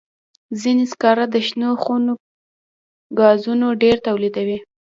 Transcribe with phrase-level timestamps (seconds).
[0.61, 2.13] ځینې سکاره د شنو خونو
[3.19, 4.57] ګازونه ډېر تولیدوي.